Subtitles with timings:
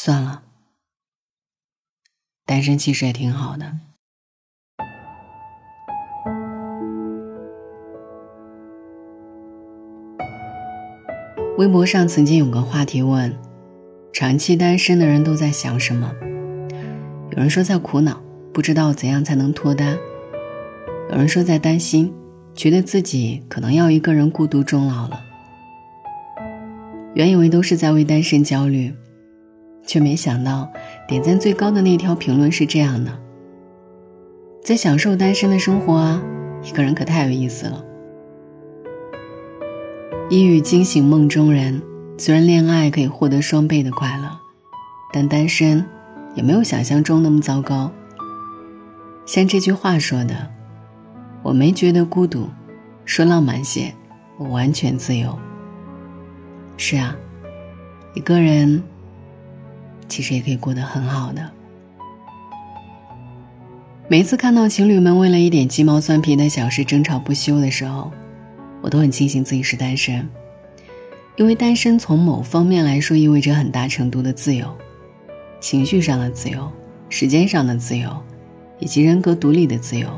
[0.00, 0.44] 算了，
[2.46, 3.72] 单身其实也挺好的。
[11.56, 13.36] 微博上曾经有个话题问：
[14.12, 16.14] 长期单身的人都在想什么？
[17.32, 18.22] 有人说在苦恼，
[18.54, 19.96] 不知道怎样才能脱单；
[21.10, 22.14] 有人说在担心，
[22.54, 25.18] 觉得自己可能要一个人孤独终老了。
[27.16, 28.94] 原以为都是在为单身焦虑，
[29.88, 30.70] 却没想到
[31.08, 33.10] 点赞最高的那条评论是这样的：
[34.62, 36.22] 在享受单身的生活啊，
[36.62, 37.82] 一个人可太有意思了。
[40.28, 41.82] 一语惊醒梦中人，
[42.18, 44.28] 虽然恋爱可以获得双倍的快乐，
[45.10, 45.82] 但单身
[46.34, 47.90] 也没有想象中那么糟糕。
[49.24, 50.34] 像这句话说的
[51.42, 52.46] ：“我没觉得孤独，
[53.06, 53.94] 说浪漫些，
[54.36, 55.34] 我完全自由。”
[56.76, 57.16] 是啊，
[58.12, 58.82] 一个人
[60.08, 61.50] 其实也可以过得很好的。
[64.08, 68.10] 每次看到情侣们为了一点鸡毛蒜皮的小事争吵不休的时候，
[68.80, 70.26] 我都很庆幸自己是单身，
[71.36, 74.66] 因为单身从某方面来说意味着很大程度的自由，
[75.60, 76.72] 情绪上的自由，
[77.10, 78.10] 时间上的自由，
[78.78, 80.08] 以及人格独立的自由。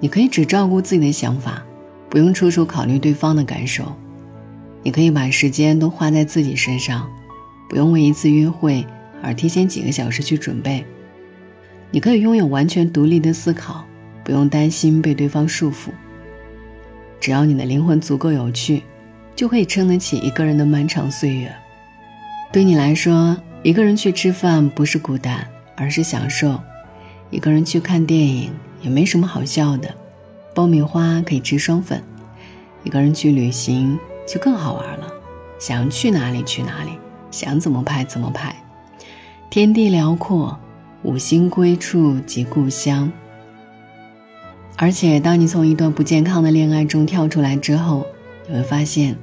[0.00, 1.62] 你可以只照顾自己的想法，
[2.08, 3.84] 不用处处考虑对方的感受；
[4.82, 7.06] 你可以把时间都花在自己身上，
[7.68, 8.86] 不用为一次约会
[9.22, 10.84] 而提前几个小时去准备；
[11.90, 13.84] 你可以拥有完全独立的思考，
[14.22, 15.90] 不用担心被对方束缚。
[17.20, 18.82] 只要你的灵魂足够有趣，
[19.34, 21.54] 就可以撑得起一个人的漫长岁月。
[22.52, 26.60] 对你来说，一个人去吃饭不是孤单，而是享受；
[27.30, 29.92] 一个人去看电影也没什么好笑的，
[30.54, 31.98] 爆米花可以吃双份；
[32.84, 33.98] 一个人去旅行
[34.28, 35.10] 就更好玩了，
[35.58, 36.90] 想去哪里去哪里，
[37.34, 38.54] 想怎么拍怎么拍。
[39.50, 40.56] 天地辽阔，
[41.02, 43.10] 五星归处即故乡。
[44.76, 48.06] 而且，当你从一段不健康的恋爱中跳出来之后，
[48.48, 49.16] 你会发现，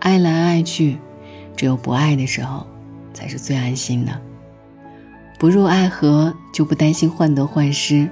[0.00, 0.98] 爱来爱去，
[1.56, 2.66] 只有不爱的时候，
[3.12, 4.20] 才是最安心的。
[5.38, 8.08] 不入爱河，就不担心患得患失；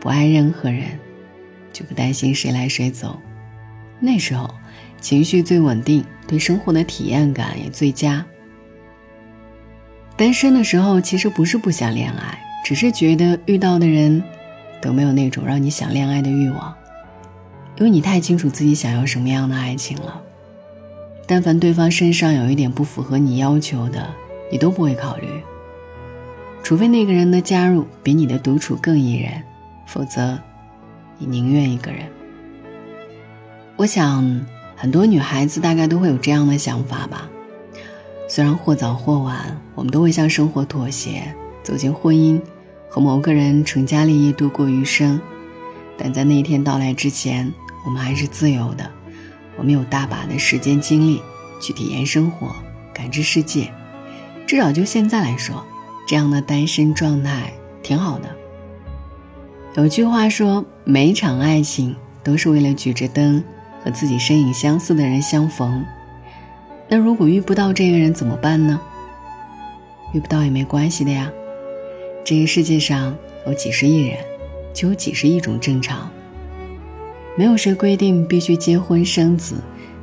[0.00, 0.98] 不爱任何人，
[1.72, 3.16] 就不担心谁来谁走。
[4.00, 4.52] 那时候，
[5.00, 8.24] 情绪最稳定，对生活的体验感也最佳。
[10.22, 14.22] 单身的时候，其实不是不想恋爱，只是觉得遇到的人。
[14.80, 16.72] 都没有那种让你想恋爱的欲望，
[17.76, 20.22] 因为你太清楚自己想要什么样的爱情了。
[21.26, 24.08] 但凡对方身上有一点不符合你要求的，
[24.48, 25.26] 你都不会考虑。
[26.62, 29.42] 除非那个人的加入比你的独处更宜人，
[29.86, 30.38] 否则，
[31.18, 32.02] 你宁愿一个人。
[33.74, 34.46] 我想，
[34.76, 37.28] 很多女孩子大概都会有这样的想法吧。
[38.34, 41.22] 虽然或早或晚，我们都会向生活妥协，
[41.62, 42.40] 走进婚姻。
[42.88, 45.20] 和某个人成家立业度过余生，
[45.98, 47.52] 但在那一天到来之前，
[47.84, 48.90] 我们还是自由的。
[49.58, 51.20] 我们有大把的时间精力
[51.60, 52.56] 去体验生活、
[52.94, 53.70] 感知世界。
[54.46, 55.62] 至少就现在来说，
[56.06, 58.30] 这样的单身状态挺好的。
[59.74, 61.94] 有句话说：“每一场爱情
[62.24, 63.44] 都是为了举着灯
[63.84, 65.84] 和自己身影相似的人相逢。”
[66.94, 68.78] 那如果遇不到这个人怎么办呢？
[70.12, 71.32] 遇不到也没关系的呀。
[72.22, 73.16] 这个世界上
[73.46, 74.18] 有几十亿人，
[74.74, 76.10] 就有几十亿种正常。
[77.34, 79.54] 没有谁规定必须结婚生子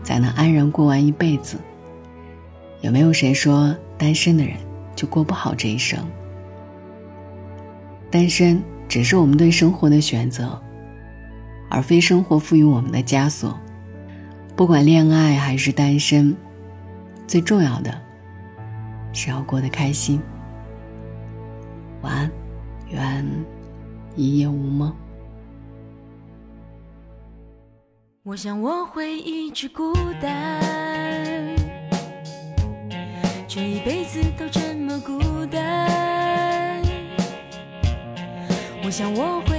[0.02, 1.58] 才能安然过完一辈子，
[2.82, 4.56] 也没有谁说单身的人
[4.96, 6.00] 就过不好这一生。
[8.10, 10.60] 单身只是我们对生活的选择，
[11.70, 13.56] 而非生活赋予我们的枷锁。
[14.56, 16.36] 不管恋爱还是单身，
[17.29, 17.94] 最重要的
[19.13, 20.19] 是要过得开心。
[22.01, 22.31] 晚安，
[22.90, 23.23] 愿
[24.16, 24.91] 一夜无梦。
[28.23, 30.59] 我想我会一直孤单，
[33.47, 36.82] 这一辈子都这么孤单。
[38.84, 39.59] 我想我会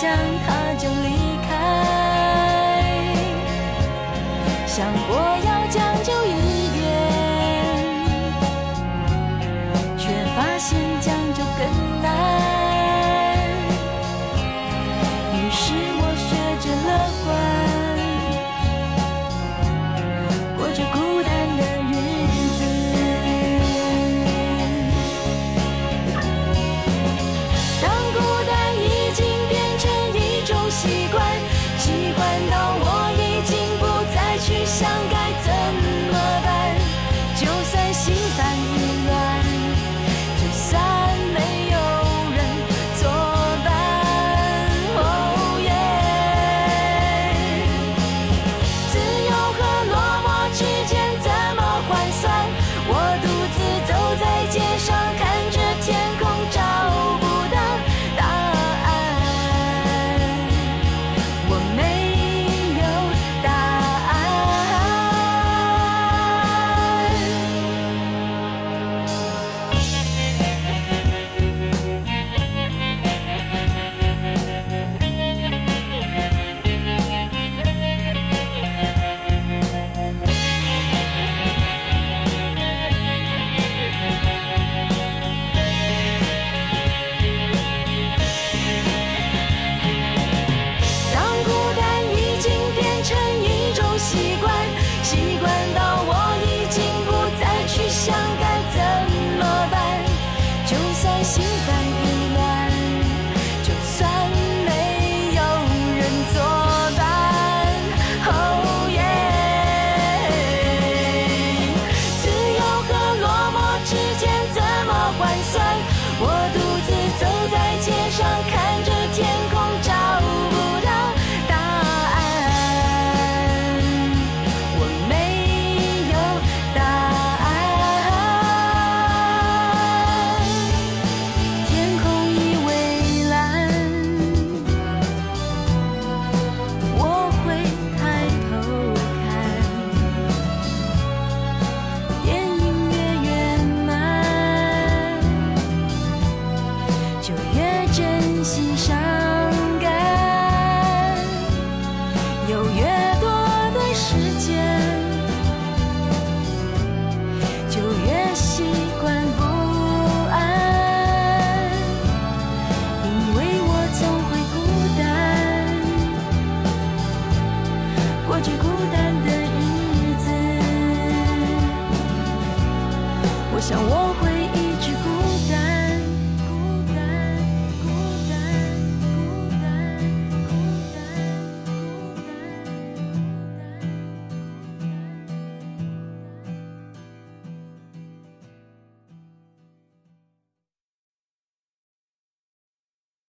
[0.00, 0.08] 想
[0.46, 1.08] 他就离
[1.46, 1.52] 开，
[4.66, 5.14] 想过
[5.44, 6.80] 要将就一点，
[9.98, 11.60] 却发现将就更
[12.00, 12.08] 难，
[15.34, 15.79] 于是。